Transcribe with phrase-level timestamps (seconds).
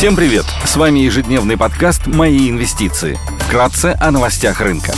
[0.00, 0.46] Всем привет!
[0.64, 3.18] С вами ежедневный подкаст «Мои инвестиции».
[3.40, 4.94] Вкратце о новостях рынка.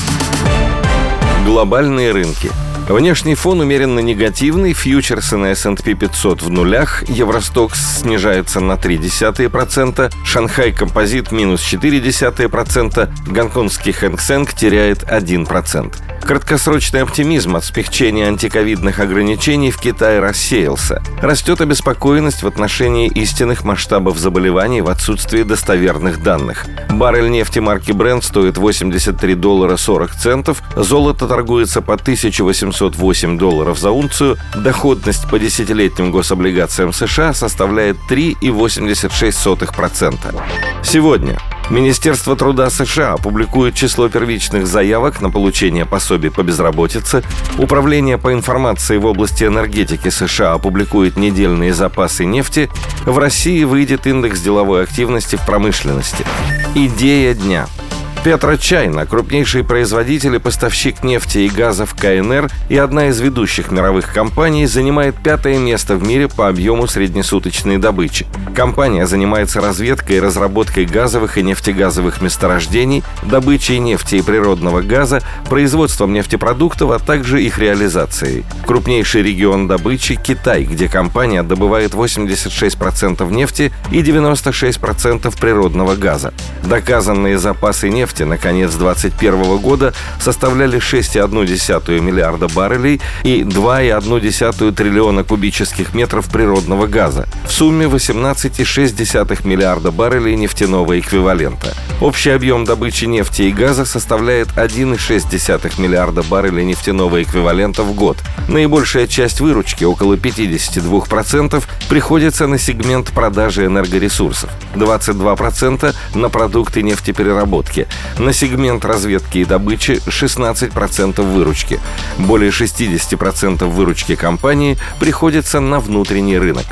[1.45, 2.53] Глобальные рынки–
[2.89, 10.73] Внешний фон умеренно негативный, фьючерсы на S&P 500 в нулях, Евростокс снижается на 0,3%, Шанхай
[10.73, 15.95] Композит минус 0,4%, гонконгский Хэнк Сэнк теряет 1%.
[16.23, 21.03] Краткосрочный оптимизм от смягчения антиковидных ограничений в Китае рассеялся.
[21.21, 26.65] Растет обеспокоенность в отношении истинных масштабов заболеваний в отсутствии достоверных данных.
[26.91, 33.91] Баррель нефти марки Brent стоит 83 доллара 40 центов, золото торгуется по 1808 долларов за
[33.91, 40.41] унцию, доходность по десятилетним гособлигациям США составляет 3,86%.
[40.85, 41.41] Сегодня
[41.73, 47.23] Министерство труда США опубликует число первичных заявок на получение пособий по безработице.
[47.57, 52.69] Управление по информации в области энергетики США опубликует недельные запасы нефти.
[53.07, 56.27] В России выйдет индекс деловой активности в промышленности.
[56.75, 57.67] Идея дня–
[58.25, 64.13] Петрочайна, крупнейший производитель и поставщик нефти и газа в КНР и одна из ведущих мировых
[64.13, 68.27] компаний, занимает пятое место в мире по объему среднесуточной добычи.
[68.55, 76.13] Компания занимается разведкой и разработкой газовых и нефтегазовых месторождений, добычей нефти и природного газа, производством
[76.13, 78.45] нефтепродуктов, а также их реализацией.
[78.69, 86.33] Крупнейший регион добычи– Китай, где компания добывает 86% нефти и 96% природного газа.
[86.63, 95.25] Доказанные запасы нефти нефти на конец 2021 года составляли 6,1 миллиарда баррелей и 2,1 триллиона
[95.25, 97.27] кубических метров природного газа.
[97.47, 101.75] В сумме 18,6 миллиарда баррелей нефтяного эквивалента.
[102.01, 108.19] Общий объем добычи нефти и газа составляет 1,6 миллиарда баррелей нефтяного эквивалента в год.
[108.49, 117.87] Наибольшая часть выручки, около 52%, приходится на сегмент продажи энергоресурсов, 22% на продукты нефтепереработки,
[118.19, 121.81] на сегмент разведки и добычи 16% выручки.
[122.19, 126.67] Более 60% выручки компании приходится на внутренний рынок.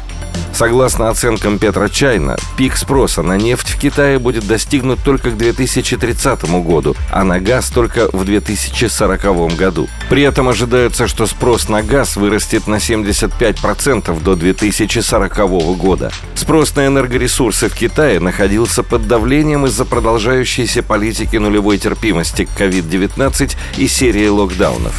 [0.53, 6.45] Согласно оценкам Петра Чайна, пик спроса на нефть в Китае будет достигнут только к 2030
[6.63, 9.89] году, а на газ только в 2040 году.
[10.11, 15.37] При этом ожидается, что спрос на газ вырастет на 75% до 2040
[15.79, 16.13] года.
[16.35, 23.57] Спрос на энергоресурсы в Китае находился под давлением из-за продолжающейся политики нулевой терпимости к COVID-19
[23.79, 24.95] и серии локдаунов.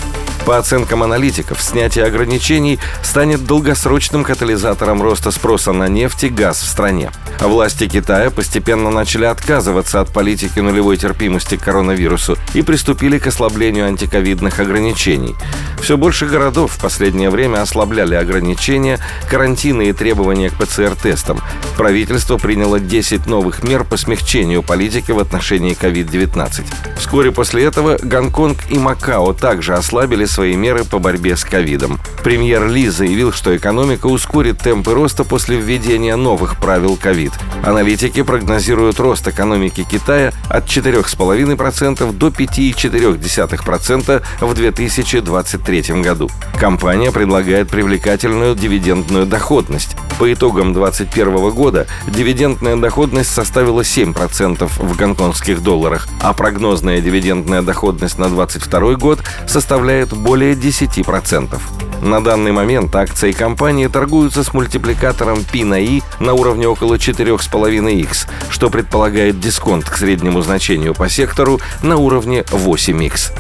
[0.52, 6.68] По оценкам аналитиков, снятие ограничений станет долгосрочным катализатором роста спроса на нефть и газ в
[6.68, 7.10] стране.
[7.40, 13.86] Власти Китая постепенно начали отказываться от политики нулевой терпимости к коронавирусу и приступили к ослаблению
[13.86, 15.38] антиковидных ограничений.
[15.82, 21.40] Все больше городов в последнее время ослабляли ограничения, карантины и требования к ПЦР-тестам.
[21.78, 26.66] Правительство приняло 10 новых мер по смягчению политики в отношении COVID-19.
[27.00, 32.00] Вскоре после этого Гонконг и Макао также ослабили свои меры по борьбе с ковидом.
[32.24, 37.32] Премьер Ли заявил, что экономика ускорит темпы роста после введения новых правил ковид.
[37.64, 46.32] Аналитики прогнозируют рост экономики Китая от 4,5% до 5,4% в 2023 году.
[46.60, 49.96] Компания предлагает привлекательную дивидендную доходность.
[50.18, 58.18] По итогам 2021 года дивидендная доходность составила 7% в гонконгских долларах, а прогнозная дивидендная доходность
[58.18, 61.60] на 2022 год составляет более 10%.
[62.02, 68.28] На данный момент акции компании торгуются с мультипликатором P на I на уровне около 4,5x,
[68.50, 73.32] что предполагает дисконт к среднему значению по сектору на уровне 8x.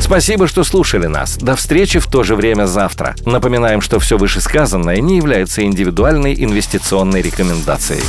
[0.00, 1.36] Спасибо, что слушали нас.
[1.36, 3.14] До встречи в то же время завтра.
[3.24, 8.02] Напоминаем, что все вышесказанное не является индивидуальной инвестиционной рекомендацией.